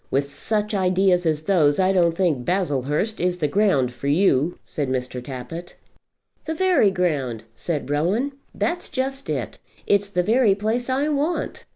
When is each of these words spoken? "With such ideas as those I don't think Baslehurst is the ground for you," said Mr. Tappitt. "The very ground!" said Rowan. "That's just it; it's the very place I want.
"With 0.09 0.33
such 0.35 0.73
ideas 0.73 1.27
as 1.27 1.43
those 1.43 1.77
I 1.77 1.93
don't 1.93 2.15
think 2.17 2.43
Baslehurst 2.43 3.19
is 3.19 3.37
the 3.37 3.47
ground 3.47 3.93
for 3.93 4.07
you," 4.07 4.57
said 4.63 4.89
Mr. 4.89 5.23
Tappitt. 5.23 5.75
"The 6.45 6.55
very 6.55 6.89
ground!" 6.89 7.43
said 7.53 7.87
Rowan. 7.87 8.31
"That's 8.55 8.89
just 8.89 9.29
it; 9.29 9.59
it's 9.85 10.09
the 10.09 10.23
very 10.23 10.55
place 10.55 10.89
I 10.89 11.07
want. 11.09 11.65